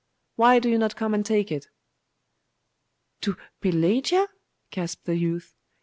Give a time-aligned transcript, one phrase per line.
[0.35, 1.67] why do you not come and take it?'
[3.21, 4.29] 'To Pelagia?'
[4.71, 5.53] gasped the youth.